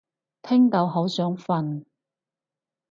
[0.41, 1.83] 聽到好想瞓